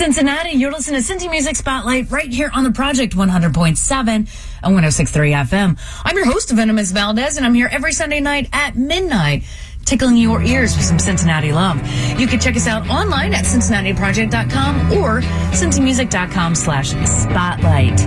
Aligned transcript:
Cincinnati. 0.00 0.52
You're 0.52 0.72
listening 0.72 1.02
to 1.02 1.06
Cincy 1.06 1.30
Music 1.30 1.56
Spotlight 1.56 2.10
right 2.10 2.32
here 2.32 2.50
on 2.54 2.64
the 2.64 2.70
Project 2.70 3.14
100.7 3.14 4.08
and 4.08 4.26
106.3 4.64 5.46
FM. 5.46 5.78
I'm 6.04 6.16
your 6.16 6.24
host, 6.24 6.50
Venomous 6.50 6.90
Valdez, 6.90 7.36
and 7.36 7.44
I'm 7.44 7.52
here 7.54 7.68
every 7.70 7.92
Sunday 7.92 8.20
night 8.20 8.48
at 8.52 8.76
midnight 8.76 9.44
tickling 9.84 10.16
your 10.16 10.42
ears 10.42 10.76
with 10.76 10.86
some 10.86 10.98
Cincinnati 10.98 11.52
love. 11.52 11.76
You 12.18 12.26
can 12.26 12.40
check 12.40 12.56
us 12.56 12.66
out 12.66 12.88
online 12.88 13.34
at 13.34 13.44
cincinnatiproject.com 13.44 14.92
or 14.92 15.20
cincymusic.com 15.52 16.54
slash 16.54 16.90
spotlight. 16.90 18.00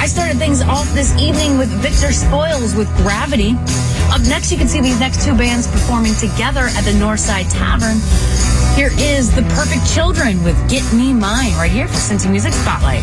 I 0.00 0.06
started 0.06 0.38
things 0.38 0.60
off 0.62 0.92
this 0.94 1.16
evening 1.20 1.58
with 1.58 1.68
Victor 1.82 2.12
Spoils 2.12 2.74
with 2.74 2.88
Gravity. 2.96 3.54
Up 4.10 4.22
next, 4.22 4.50
you 4.50 4.58
can 4.58 4.68
see 4.68 4.80
these 4.80 4.98
next 4.98 5.24
two 5.24 5.36
bands 5.36 5.66
performing 5.66 6.14
together 6.14 6.62
at 6.62 6.84
the 6.84 6.92
Northside 6.92 7.48
Tavern. 7.52 8.57
Here 8.78 8.92
is 8.96 9.34
The 9.34 9.42
Perfect 9.42 9.92
Children 9.92 10.44
with 10.44 10.56
Get 10.70 10.84
Me 10.92 11.12
Mine 11.12 11.52
right 11.54 11.68
here 11.68 11.88
for 11.88 11.94
Cincy 11.94 12.30
Music 12.30 12.52
Spotlight. 12.52 13.02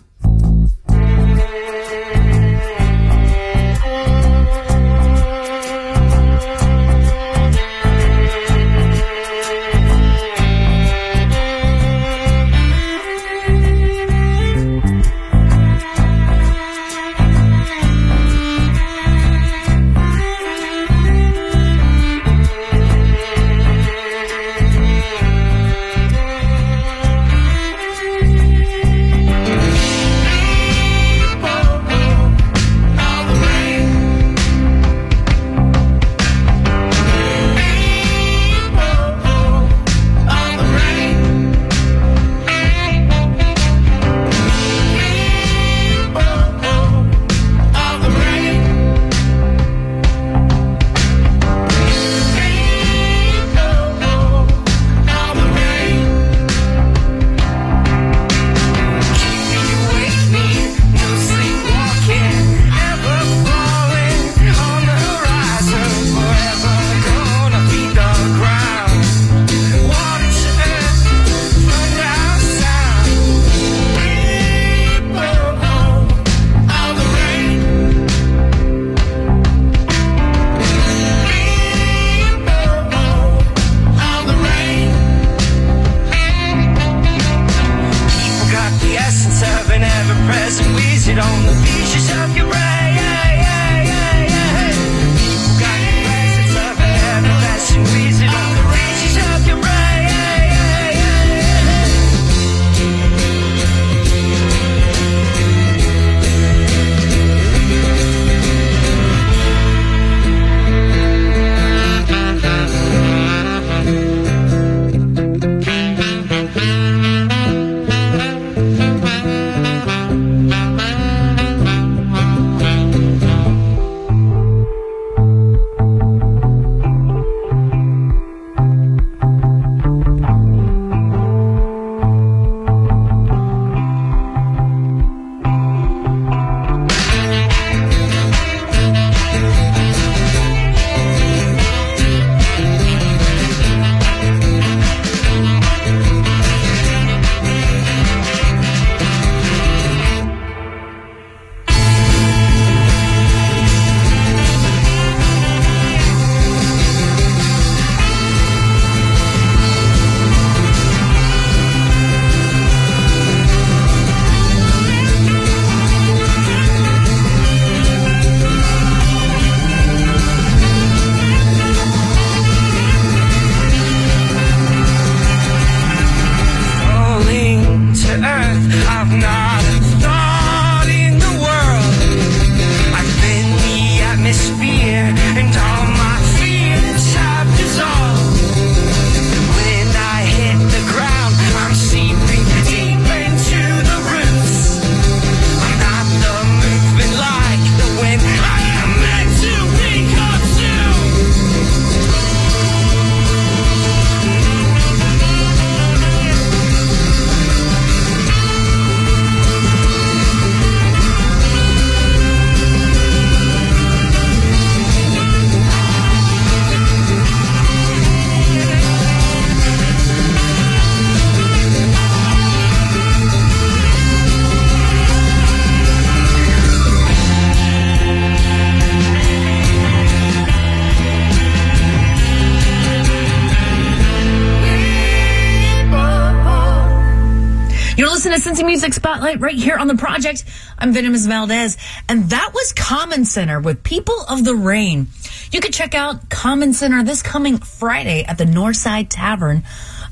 Right 239.39 239.55
here 239.55 239.77
on 239.77 239.87
the 239.87 239.95
project. 239.95 240.43
I'm 240.77 240.91
Venomous 240.91 241.25
Valdez, 241.25 241.77
and 242.09 242.29
that 242.31 242.51
was 242.53 242.73
Common 242.73 243.23
Center 243.23 243.61
with 243.61 243.81
People 243.81 244.19
of 244.27 244.43
the 244.43 244.53
Rain. 244.53 245.07
You 245.51 245.61
can 245.61 245.71
check 245.71 245.95
out 245.95 246.29
Common 246.29 246.73
Center 246.73 247.01
this 247.03 247.21
coming 247.21 247.57
Friday 247.57 248.25
at 248.25 248.37
the 248.37 248.43
Northside 248.43 249.07
Tavern, 249.09 249.63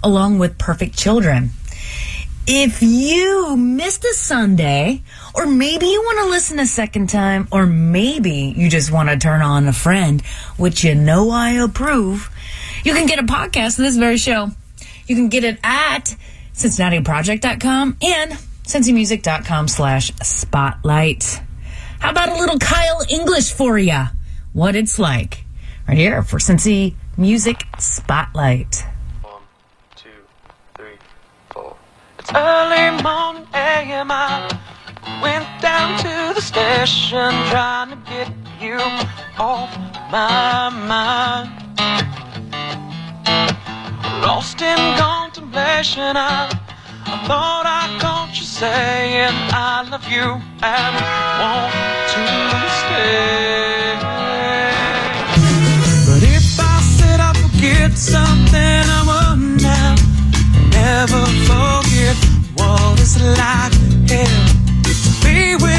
along 0.01 0.39
with 0.39 0.57
Perfect 0.57 0.97
Children. 0.97 1.49
If 2.47 2.81
you 2.81 3.57
missed 3.57 4.05
a 4.05 4.13
Sunday, 4.13 5.01
or 5.35 5.45
maybe 5.45 5.87
you 5.87 6.01
want 6.01 6.19
to 6.19 6.29
listen 6.29 6.57
a 6.57 6.65
second 6.65 7.09
time, 7.09 7.49
or 7.51 7.65
maybe 7.65 8.53
you 8.55 8.69
just 8.69 8.89
want 8.89 9.09
to 9.09 9.17
turn 9.17 9.41
on 9.41 9.67
a 9.67 9.73
friend, 9.73 10.21
which 10.55 10.83
you 10.85 10.95
know 10.95 11.29
I 11.29 11.51
approve, 11.51 12.31
you 12.85 12.93
can 12.93 13.05
get 13.05 13.19
a 13.19 13.23
podcast 13.23 13.79
of 13.79 13.83
this 13.83 13.97
very 13.97 14.17
show. 14.17 14.51
You 15.07 15.15
can 15.15 15.27
get 15.27 15.43
it 15.43 15.59
at 15.61 16.15
CincinnatiProject.com 16.53 17.97
and 18.01 18.37
cincymusic.com 18.69 19.67
slash 19.67 20.11
spotlight. 20.21 21.41
How 21.99 22.11
about 22.11 22.29
a 22.29 22.35
little 22.35 22.59
Kyle 22.59 23.03
English 23.09 23.51
for 23.51 23.79
you? 23.79 24.03
What 24.53 24.75
it's 24.75 24.99
like. 24.99 25.43
Right 25.87 25.97
here 25.97 26.21
for 26.21 26.37
Cincy 26.37 26.93
Music 27.17 27.63
Spotlight. 27.79 28.85
One, 29.23 29.41
two, 29.95 30.09
three, 30.77 30.97
four. 31.49 31.75
It's 32.19 32.31
early 32.31 33.01
morning 33.01 33.47
a.m. 33.55 34.11
I 34.11 34.59
went 35.23 35.47
down 35.63 35.97
to 36.01 36.35
the 36.35 36.41
station 36.41 37.31
trying 37.49 37.89
to 37.89 37.97
get 38.07 38.31
you 38.61 38.77
off 39.39 39.75
my 40.11 40.69
mind. 40.69 41.49
Lost 44.21 44.61
in 44.61 44.77
contemplation, 44.99 46.15
I 46.15 46.55
I 47.11 47.17
thought 47.25 47.65
I 47.65 47.97
caught 47.99 48.37
you 48.37 48.45
saying 48.45 49.33
I 49.51 49.81
love 49.89 50.05
you 50.07 50.27
and 50.61 50.95
want 51.41 51.73
to 52.13 52.23
stay. 52.81 53.97
But 56.05 56.21
if 56.37 56.59
I 56.59 56.77
said 56.97 57.19
I 57.19 57.33
forget 57.33 57.97
something, 57.97 58.83
I 58.97 59.01
will 59.09 59.37
now 59.57 59.95
never 60.69 61.25
forget 61.49 62.15
what 62.57 62.99
it's 62.99 63.17
like. 63.39 63.73
to 64.93 65.25
be 65.25 65.55
with. 65.55 65.78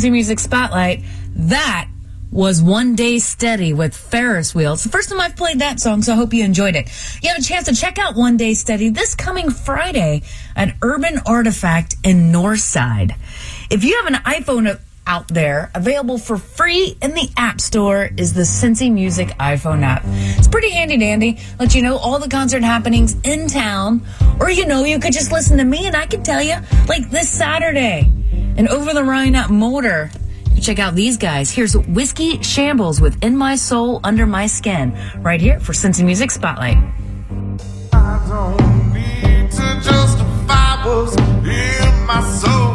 Cincy 0.00 0.10
Music 0.10 0.40
Spotlight. 0.40 1.02
That 1.36 1.86
was 2.32 2.62
One 2.62 2.94
Day 2.94 3.18
Steady 3.18 3.74
with 3.74 3.94
Ferris 3.94 4.54
Wheel. 4.54 4.72
It's 4.72 4.84
the 4.84 4.88
first 4.88 5.10
time 5.10 5.20
I've 5.20 5.36
played 5.36 5.58
that 5.58 5.78
song, 5.78 6.00
so 6.00 6.14
I 6.14 6.16
hope 6.16 6.32
you 6.32 6.42
enjoyed 6.42 6.74
it. 6.74 6.88
You 7.22 7.28
have 7.28 7.38
a 7.38 7.42
chance 7.42 7.66
to 7.66 7.74
check 7.74 7.98
out 7.98 8.16
One 8.16 8.38
Day 8.38 8.54
Steady 8.54 8.88
this 8.88 9.14
coming 9.14 9.50
Friday 9.50 10.22
at 10.56 10.74
Urban 10.80 11.20
Artifact 11.26 11.96
in 12.02 12.32
Northside. 12.32 13.14
If 13.68 13.84
you 13.84 14.02
have 14.02 14.06
an 14.06 14.20
iPhone 14.24 14.80
out 15.06 15.28
there, 15.28 15.70
available 15.74 16.16
for 16.16 16.38
free 16.38 16.96
in 17.02 17.12
the 17.12 17.28
App 17.36 17.60
Store 17.60 18.08
is 18.16 18.32
the 18.32 18.42
Cincy 18.42 18.90
Music 18.90 19.28
iPhone 19.38 19.82
app. 19.82 20.02
It's 20.06 20.48
pretty 20.48 20.70
handy 20.70 20.96
dandy. 20.96 21.40
Let 21.58 21.74
you 21.74 21.82
know 21.82 21.98
all 21.98 22.18
the 22.18 22.28
concert 22.28 22.62
happenings 22.62 23.16
in 23.22 23.48
town, 23.48 24.00
or 24.40 24.50
you 24.50 24.64
know, 24.64 24.82
you 24.82 24.98
could 24.98 25.12
just 25.12 25.30
listen 25.30 25.58
to 25.58 25.64
me 25.64 25.86
and 25.86 25.94
I 25.94 26.06
can 26.06 26.22
tell 26.22 26.40
you, 26.40 26.56
like 26.88 27.10
this 27.10 27.28
Saturday, 27.28 28.10
and 28.60 28.68
over 28.68 28.92
the 28.92 29.02
Rhine 29.02 29.32
MOTR. 29.32 30.14
Check 30.60 30.78
out 30.78 30.94
these 30.94 31.16
guys. 31.16 31.50
Here's 31.50 31.74
Whiskey 31.74 32.42
Shambles 32.42 33.00
with 33.00 33.24
In 33.24 33.34
My 33.34 33.56
Soul, 33.56 34.00
Under 34.04 34.26
My 34.26 34.46
Skin, 34.48 34.94
right 35.22 35.40
here 35.40 35.58
for 35.58 35.72
Cincy 35.72 36.04
Music 36.04 36.30
Spotlight. 36.30 36.76
In 41.42 42.06
my 42.06 42.20
soul. 42.22 42.69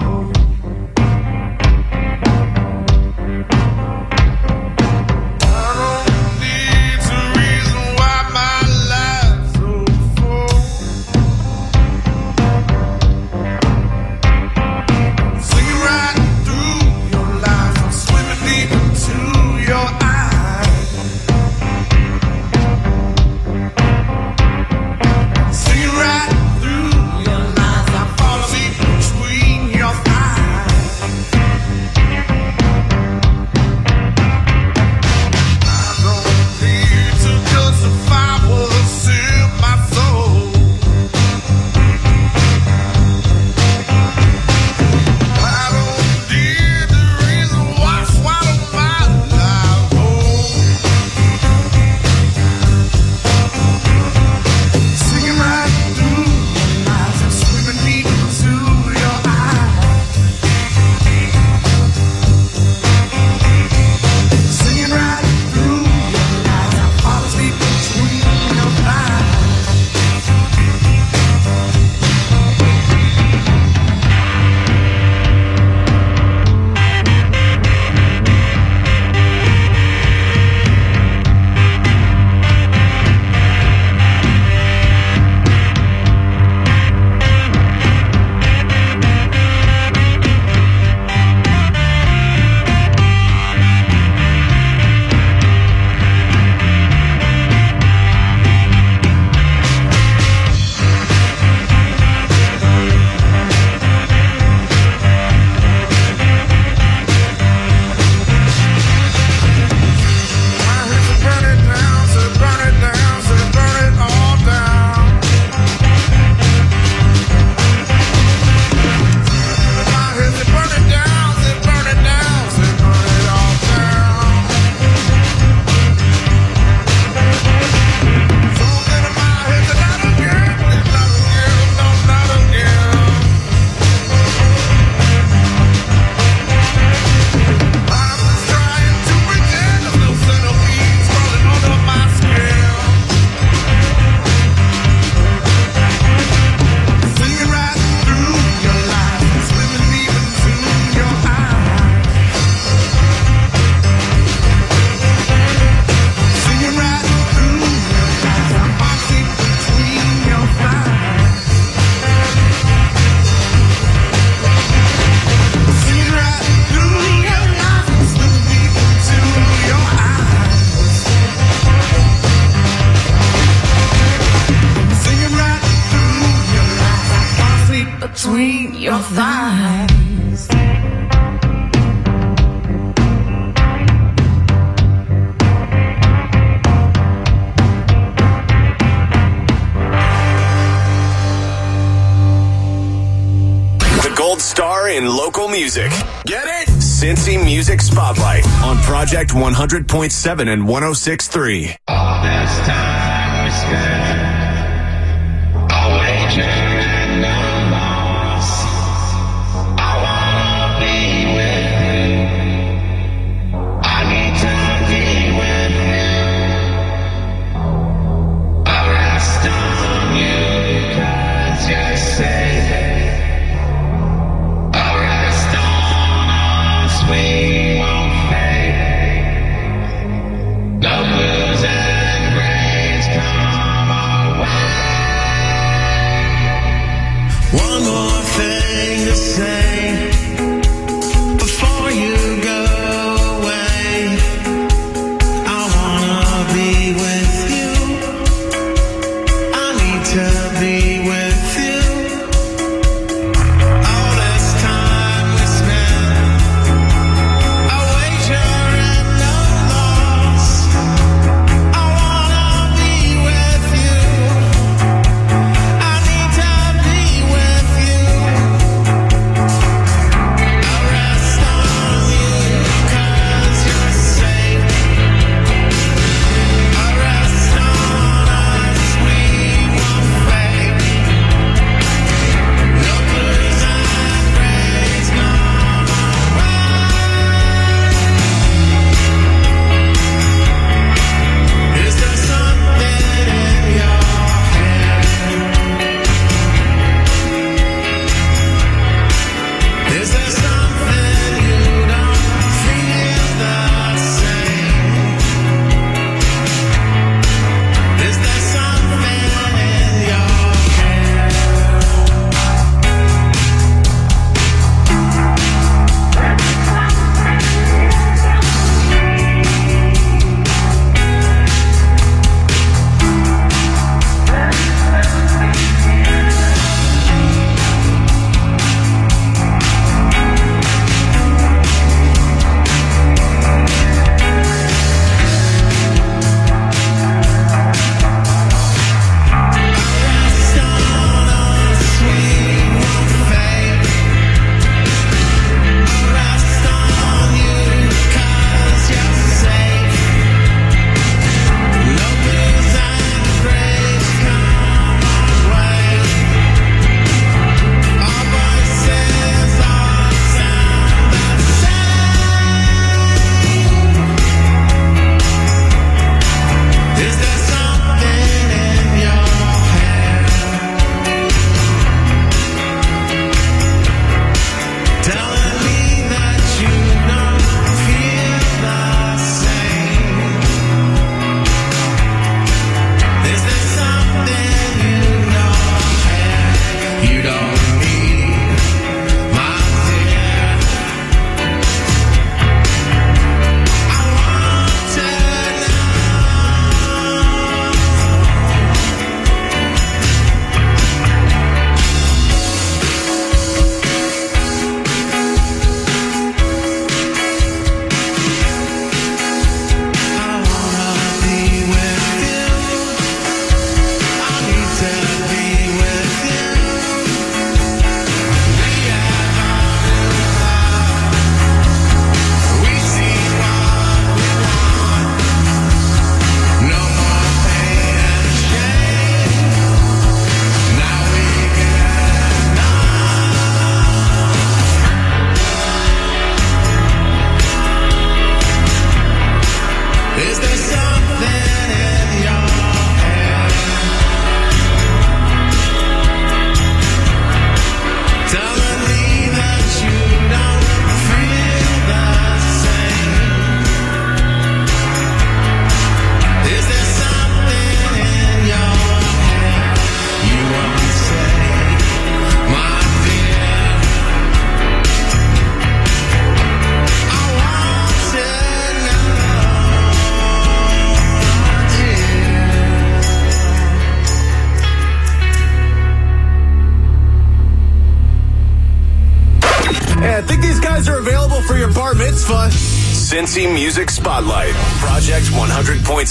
100.7 199.36 200.48
and 200.52 200.64
106.3. 200.64 201.76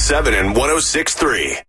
100.7 0.05 0.39
and 0.39 0.55
106.3. 0.55 1.64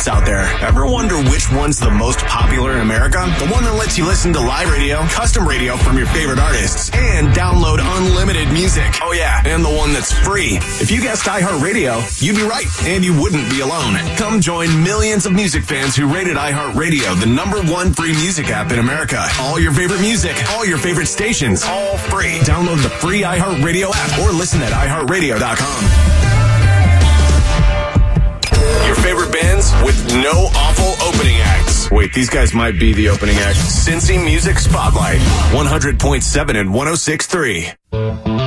apps 0.00 0.08
out 0.08 0.24
there, 0.24 0.44
ever 0.62 0.86
wonder 0.86 1.16
which 1.30 1.50
one's 1.52 1.78
the 1.78 1.90
most 1.90 2.18
popular 2.20 2.74
in 2.76 2.80
America? 2.80 3.18
The 3.38 3.48
one 3.48 3.64
that 3.64 3.74
lets 3.74 3.98
you 3.98 4.06
listen 4.06 4.32
to 4.32 4.40
live 4.40 4.70
radio, 4.70 4.98
custom 5.08 5.46
radio 5.46 5.76
from 5.76 5.96
your 5.96 6.06
favorite 6.06 6.38
artists, 6.38 6.90
and 6.94 7.28
download 7.28 7.78
unlimited 7.80 8.52
music. 8.52 8.86
Oh 9.02 9.12
yeah, 9.12 9.42
and 9.44 9.64
the 9.64 9.70
one 9.70 9.92
that's 9.92 10.12
free. 10.12 10.58
If 10.80 10.90
you 10.90 11.00
guessed 11.00 11.26
iHeartRadio, 11.26 12.22
you'd 12.22 12.36
be 12.36 12.42
right, 12.42 12.66
and 12.84 13.04
you 13.04 13.18
wouldn't 13.20 13.50
be 13.50 13.60
alone. 13.60 13.96
Come 14.16 14.40
join 14.40 14.82
millions 14.82 15.26
of 15.26 15.32
music 15.32 15.64
fans 15.64 15.96
who 15.96 16.12
rated 16.12 16.36
iHeartRadio 16.36 17.18
the 17.20 17.26
number 17.26 17.60
one 17.62 17.92
free 17.92 18.12
music 18.12 18.48
app 18.50 18.72
in 18.72 18.78
America. 18.78 19.22
All 19.40 19.58
your 19.58 19.72
favorite 19.72 20.00
music, 20.00 20.36
all 20.50 20.64
your 20.64 20.78
favorite 20.78 21.06
stations, 21.06 21.64
all 21.64 21.98
free. 21.98 22.38
Download 22.40 22.82
the 22.82 22.90
free 22.90 23.22
iHeartRadio 23.22 23.90
app 23.92 24.18
or 24.20 24.32
listen 24.32 24.62
at 24.62 24.72
iHeartRadio.com. 24.72 26.39
Your 28.86 28.96
favorite 28.96 29.32
bands 29.32 29.72
with 29.84 29.96
no 30.14 30.48
awful 30.54 31.06
opening 31.06 31.36
acts. 31.40 31.90
Wait, 31.90 32.12
these 32.12 32.30
guys 32.30 32.54
might 32.54 32.78
be 32.78 32.92
the 32.92 33.08
opening 33.08 33.36
act. 33.36 33.56
Cincy 33.58 34.22
Music 34.22 34.58
Spotlight, 34.58 35.20
100.7 35.52 36.60
and 36.60 36.70
106.3. 36.70 38.39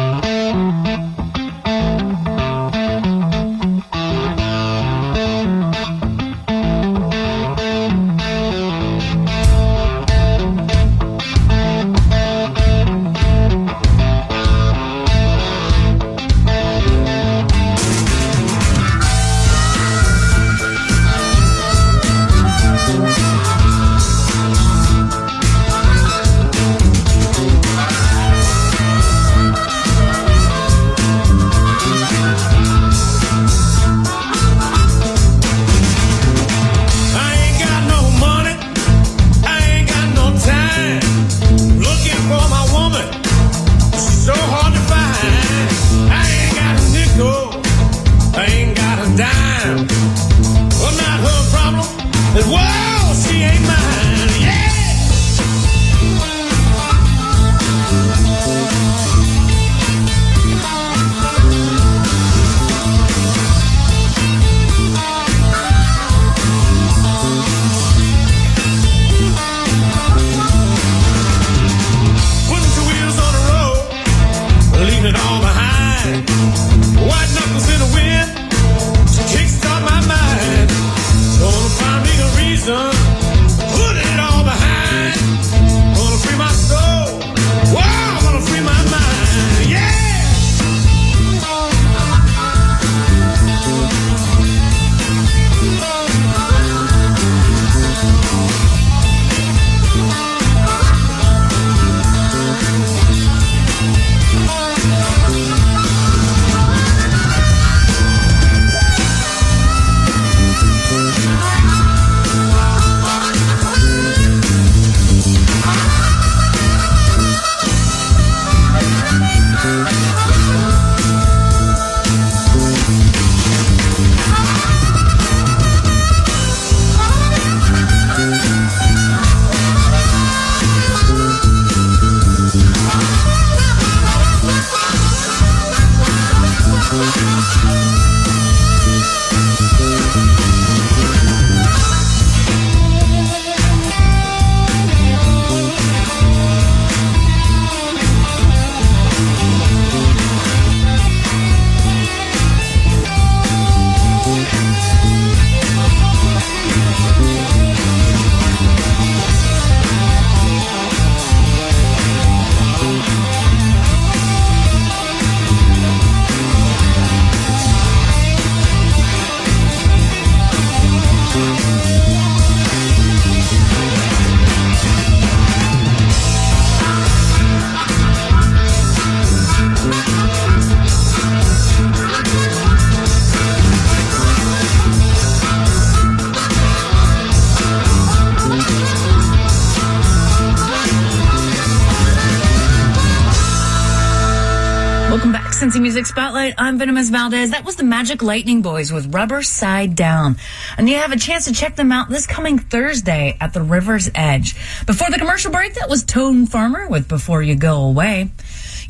Valdez. 197.24 197.52
That 197.52 197.64
was 197.64 197.78
the 197.78 197.86
Magic 197.86 198.22
Lightning 198.22 198.62
Boys 198.62 198.92
with 198.92 199.16
Rubber 199.16 199.44
Side 199.44 199.96
Down. 199.96 200.36
And 200.78 200.90
you 200.90 200.98
have 200.98 201.14
a 201.14 201.18
chance 201.18 201.46
to 201.46 201.54
check 201.54 201.78
them 201.78 201.90
out 201.90 202.10
this 202.10 202.28
coming 202.28 202.60
Thursday 202.60 203.38
at 203.40 203.54
the 203.54 203.62
River's 203.62 204.10
Edge. 204.14 204.56
Before 204.86 205.10
the 205.10 205.18
commercial 205.18 205.50
break, 205.50 205.76
that 205.76 205.90
was 205.90 206.04
Toad 206.04 206.50
Farmer 206.50 206.86
with 206.90 207.08
Before 207.08 207.42
You 207.42 207.56
Go 207.56 207.86
Away. 207.86 208.30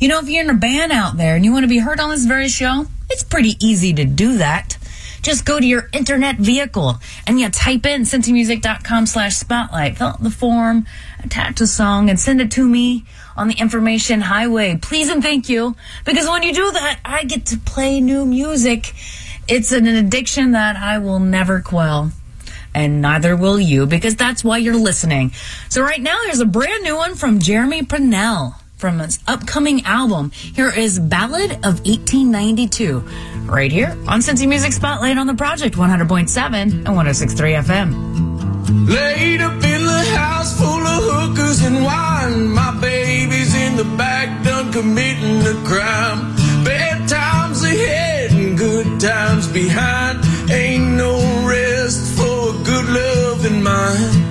You 0.00 0.08
know, 0.08 0.18
if 0.18 0.28
you're 0.28 0.42
in 0.42 0.50
a 0.50 0.54
band 0.54 0.90
out 0.90 1.16
there 1.16 1.36
and 1.36 1.44
you 1.44 1.52
want 1.52 1.62
to 1.62 1.68
be 1.68 1.78
heard 1.78 2.00
on 2.00 2.10
this 2.10 2.24
very 2.24 2.48
show, 2.48 2.86
it's 3.08 3.22
pretty 3.22 3.56
easy 3.64 3.92
to 3.92 4.04
do 4.04 4.38
that. 4.38 4.78
Just 5.22 5.44
go 5.44 5.60
to 5.60 5.66
your 5.66 5.88
internet 5.92 6.36
vehicle 6.36 6.96
and 7.28 7.38
you 7.38 7.48
type 7.50 7.86
in 7.86 8.02
cincymusic.com 8.02 9.06
slash 9.06 9.36
spotlight, 9.36 9.96
fill 9.96 10.08
out 10.08 10.22
the 10.24 10.30
form, 10.30 10.86
attach 11.22 11.60
a 11.60 11.68
song, 11.68 12.10
and 12.10 12.18
send 12.18 12.40
it 12.40 12.50
to 12.50 12.66
me 12.66 13.04
on 13.36 13.48
the 13.48 13.54
information 13.54 14.20
highway. 14.20 14.78
Please 14.80 15.08
and 15.08 15.22
thank 15.22 15.48
you. 15.48 15.76
Because 16.04 16.28
when 16.28 16.42
you 16.42 16.52
do 16.52 16.70
that, 16.72 17.00
I 17.04 17.24
get 17.24 17.46
to 17.46 17.58
play 17.58 18.00
new 18.00 18.24
music. 18.24 18.94
It's 19.48 19.72
an 19.72 19.86
addiction 19.86 20.52
that 20.52 20.76
I 20.76 20.98
will 20.98 21.20
never 21.20 21.60
quell. 21.60 22.12
And 22.74 23.00
neither 23.00 23.36
will 23.36 23.60
you, 23.60 23.86
because 23.86 24.16
that's 24.16 24.42
why 24.42 24.58
you're 24.58 24.74
listening. 24.74 25.30
So 25.68 25.82
right 25.82 26.00
now, 26.00 26.18
there's 26.24 26.40
a 26.40 26.46
brand 26.46 26.82
new 26.82 26.96
one 26.96 27.14
from 27.14 27.38
Jeremy 27.38 27.82
Pinnell 27.82 28.56
from 28.76 28.98
his 28.98 29.18
upcoming 29.26 29.84
album. 29.84 30.30
Here 30.32 30.70
is 30.70 30.98
Ballad 30.98 31.52
of 31.52 31.80
1892, 31.86 33.00
right 33.46 33.70
here 33.70 33.90
on 34.08 34.20
Cincy 34.20 34.48
Music 34.48 34.72
Spotlight 34.72 35.16
on 35.16 35.26
the 35.26 35.34
Project 35.34 35.76
100.7 35.76 36.54
and 36.54 36.86
106.3 36.86 37.62
FM. 37.62 38.88
Laid 38.88 39.40
up 39.40 39.54
in 39.54 39.84
the 39.84 40.04
house 40.16 40.58
full 40.58 40.66
of 40.66 41.02
hookers 41.04 41.62
and 41.62 41.84
wine. 41.84 42.48
My 42.48 42.78
baby's 42.80 43.03
the 43.76 43.84
back, 43.96 44.44
done 44.44 44.72
committing 44.72 45.40
a 45.46 45.54
crime. 45.66 46.34
Bad 46.64 47.08
times 47.08 47.62
ahead 47.64 48.32
and 48.32 48.56
good 48.56 49.00
times 49.00 49.48
behind. 49.48 50.24
Ain't 50.50 50.96
no 50.96 51.14
rest 51.46 52.16
for 52.16 52.52
good 52.64 52.86
love 52.86 53.44
in 53.46 53.62
mind. 53.62 54.23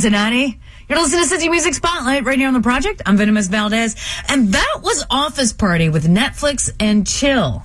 Cincinnati. 0.00 0.58
You're 0.88 0.98
listening 0.98 1.28
to 1.28 1.34
Cincy 1.34 1.50
Music 1.50 1.74
Spotlight 1.74 2.24
right 2.24 2.38
here 2.38 2.48
on 2.48 2.54
the 2.54 2.62
project. 2.62 3.02
I'm 3.04 3.18
Venomous 3.18 3.48
Valdez. 3.48 3.96
And 4.30 4.54
that 4.54 4.78
was 4.82 5.04
Office 5.10 5.52
Party 5.52 5.90
with 5.90 6.06
Netflix 6.06 6.72
and 6.80 7.06
Chill. 7.06 7.62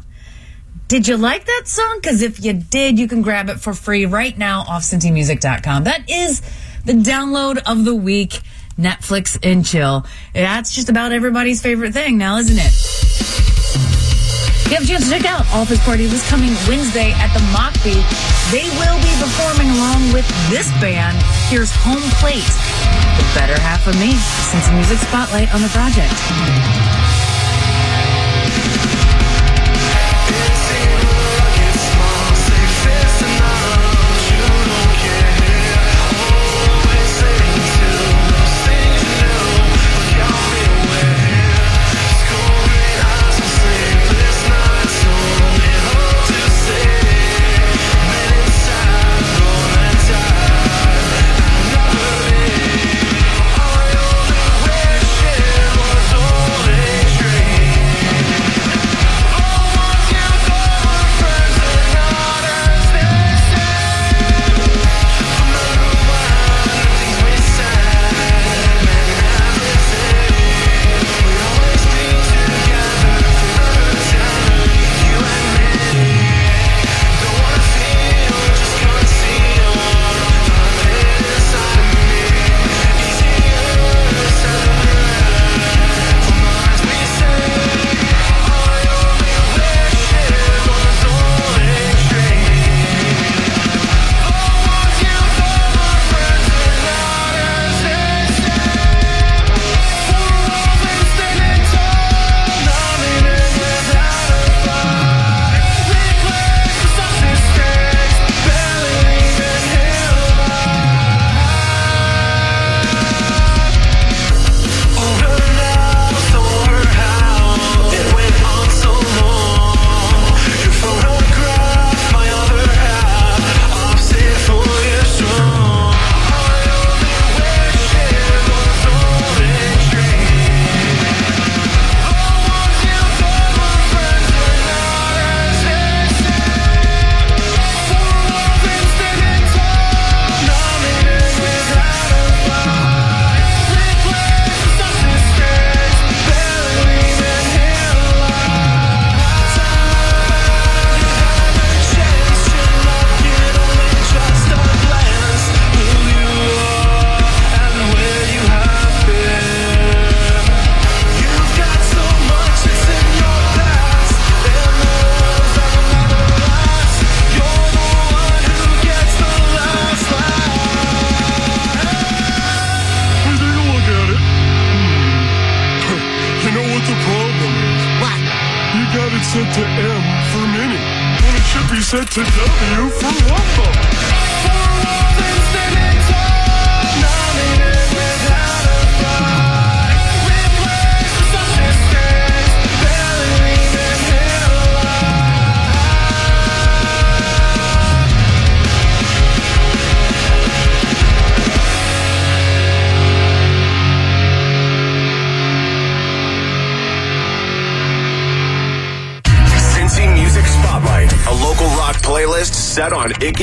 Did 0.89 1.07
you 1.07 1.15
like 1.15 1.45
that 1.45 1.61
song? 1.63 1.99
Because 2.01 2.21
if 2.21 2.43
you 2.43 2.51
did, 2.51 2.99
you 2.99 3.07
can 3.07 3.21
grab 3.21 3.47
it 3.47 3.61
for 3.61 3.73
free 3.73 4.05
right 4.05 4.37
now 4.37 4.65
off 4.67 4.81
CincyMusic.com. 4.81 5.85
That 5.85 6.09
is 6.09 6.41
the 6.83 6.91
download 6.91 7.61
of 7.65 7.85
the 7.85 7.95
week, 7.95 8.41
Netflix 8.77 9.39
and 9.41 9.65
Chill. 9.65 10.05
That's 10.33 10.75
just 10.75 10.89
about 10.89 11.13
everybody's 11.13 11.61
favorite 11.61 11.93
thing 11.93 12.17
now, 12.17 12.35
isn't 12.35 12.57
it? 12.59 13.04
You 14.75 14.81
have 14.81 14.89
a 14.89 14.91
chance 14.91 15.05
to 15.05 15.09
check 15.09 15.23
out 15.23 15.47
Office 15.53 15.79
Party 15.85 16.05
this 16.05 16.27
coming 16.27 16.51
Wednesday 16.67 17.13
at 17.15 17.31
the 17.31 17.39
Mockbee, 17.55 18.03
they 18.51 18.67
will 18.75 18.99
be 18.99 19.15
performing 19.23 19.71
along 19.71 20.11
with 20.11 20.27
this 20.49 20.69
band. 20.83 21.15
Here's 21.47 21.71
Home 21.87 22.03
Plate, 22.19 22.43
the 22.43 23.23
better 23.39 23.55
half 23.55 23.87
of 23.87 23.95
me, 23.95 24.11
Cincy 24.51 24.75
Music 24.75 24.97
Spotlight 24.97 25.55
on 25.55 25.61
the 25.61 25.69
project. 25.69 26.11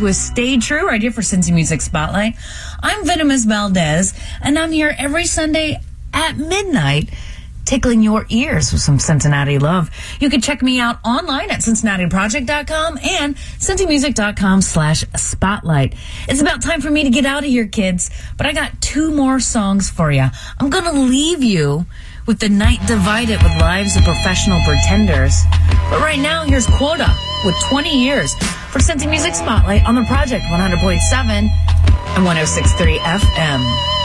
With 0.00 0.16
Stay 0.16 0.58
True 0.58 0.86
right 0.86 1.00
here 1.00 1.10
for 1.10 1.22
Cincy 1.22 1.52
Music 1.54 1.80
Spotlight. 1.80 2.34
I'm 2.80 3.04
Venomous 3.06 3.44
Valdez, 3.44 4.12
and 4.42 4.58
I'm 4.58 4.72
here 4.72 4.94
every 4.98 5.24
Sunday 5.24 5.80
at 6.12 6.36
midnight 6.36 7.10
tickling 7.64 8.02
your 8.02 8.24
ears 8.30 8.72
with 8.72 8.80
some 8.80 8.98
Cincinnati 8.98 9.58
love. 9.58 9.90
You 10.20 10.30
can 10.30 10.40
check 10.40 10.62
me 10.62 10.80
out 10.80 10.98
online 11.04 11.50
at 11.50 11.60
cincinnatiproject.com 11.60 12.98
and 12.98 13.36
cincymusic.com 13.36 14.62
slash 14.62 15.04
spotlight. 15.16 15.94
It's 16.28 16.40
about 16.40 16.62
time 16.62 16.80
for 16.80 16.90
me 16.90 17.02
to 17.04 17.10
get 17.10 17.26
out 17.26 17.42
of 17.42 17.50
here, 17.50 17.66
kids, 17.66 18.10
but 18.36 18.46
I 18.46 18.52
got 18.52 18.80
two 18.80 19.10
more 19.10 19.40
songs 19.40 19.90
for 19.90 20.10
you. 20.10 20.26
I'm 20.58 20.70
going 20.70 20.84
to 20.84 20.92
leave 20.92 21.42
you 21.42 21.86
with 22.26 22.38
The 22.38 22.48
Night 22.48 22.80
Divided 22.86 23.42
with 23.42 23.52
Lives 23.60 23.96
of 23.96 24.04
Professional 24.04 24.60
Pretenders. 24.64 25.42
But 25.90 26.00
right 26.00 26.18
now, 26.18 26.44
here's 26.44 26.66
Quota 26.66 27.12
with 27.44 27.54
20 27.68 28.04
Years 28.04 28.34
for 28.76 28.82
Cincy 28.82 29.08
Music 29.08 29.34
Spotlight 29.34 29.86
on 29.86 29.94
the 29.94 30.02
Project 30.02 30.44
100.7 30.44 31.30
and 31.30 32.26
106.3 32.26 32.98
FM. 32.98 33.95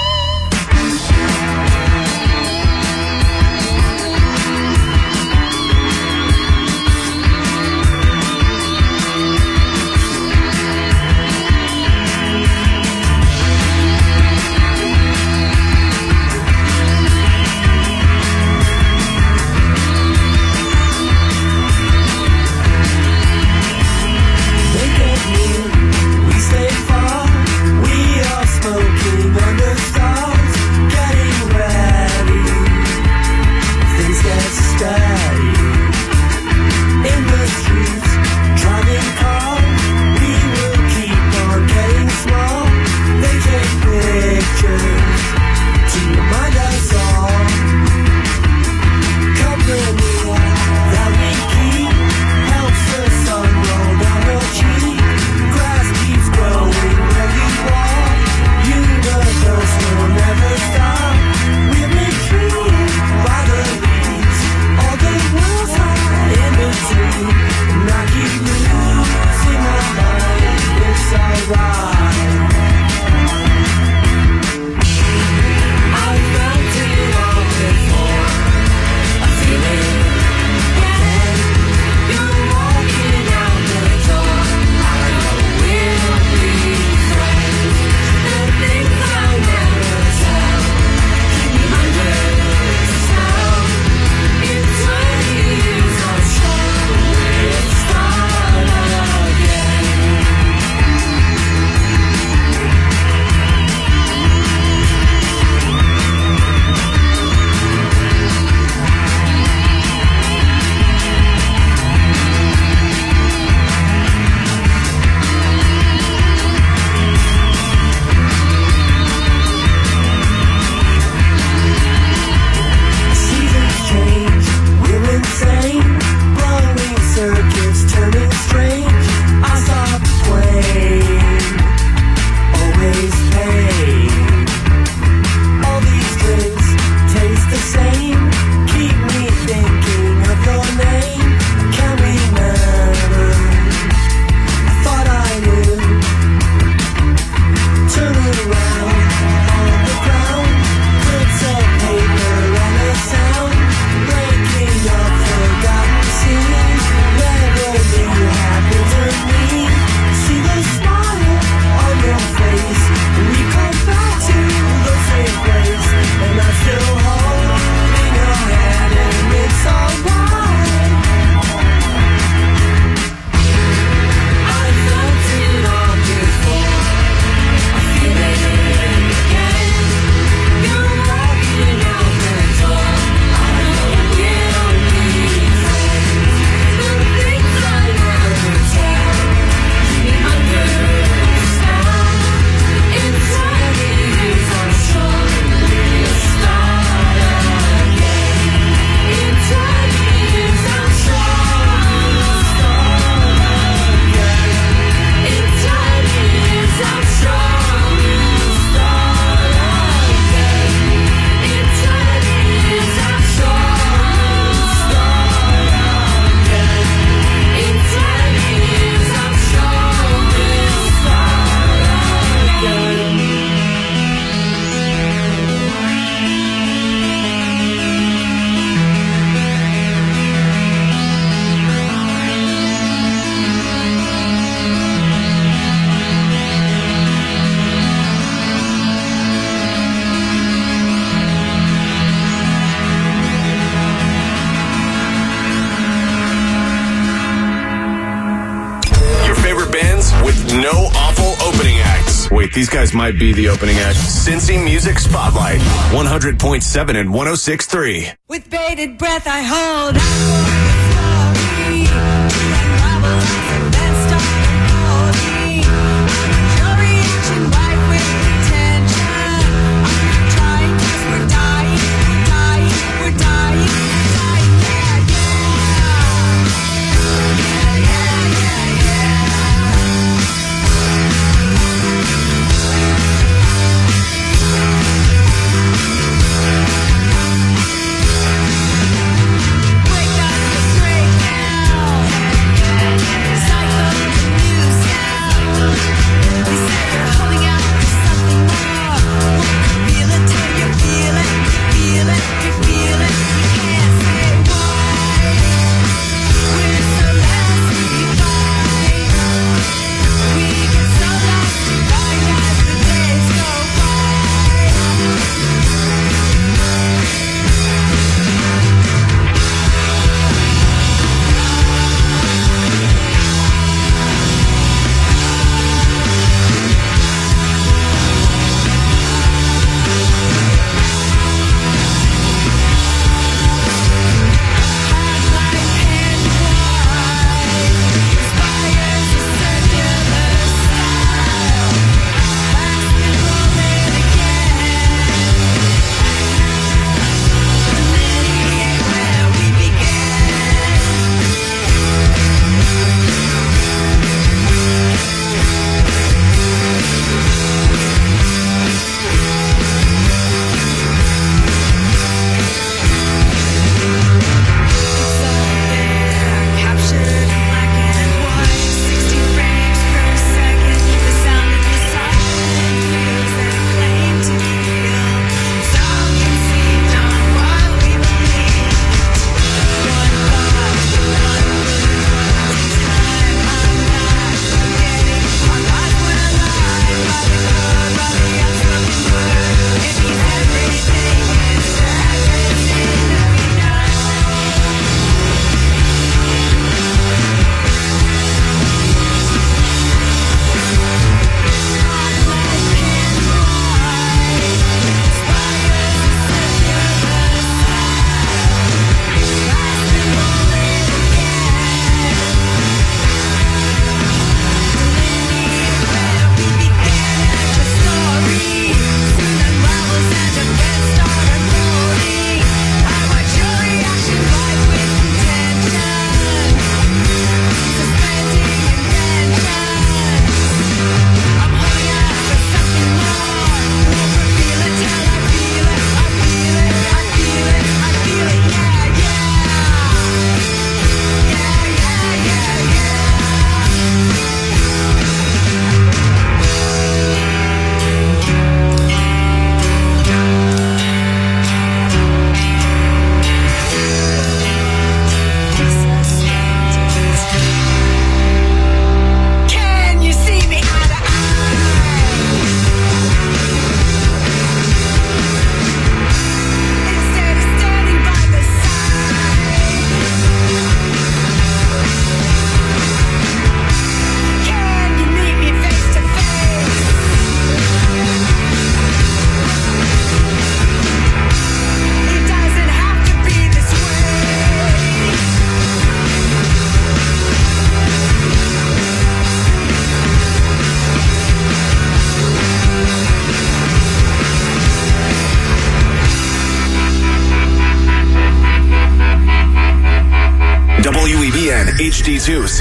guys 252.81 252.95
might 252.95 253.19
be 253.19 253.31
the 253.31 253.47
opening 253.47 253.77
act. 253.77 253.95
Cincy 253.95 254.57
Music 254.63 254.97
Spotlight, 254.97 255.59
100.7 255.91 256.99
and 256.99 257.09
106.3. 257.11 258.15
With 258.27 258.49
bated 258.49 258.97
breath, 258.97 259.27
I 259.27 259.41
hold. 259.43 260.40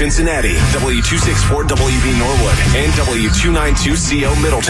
Cincinnati, 0.01 0.55
W264WB 0.73 2.17
Norwood, 2.17 2.57
and 2.75 2.91
W292CO 2.93 4.35
Middletown. 4.41 4.61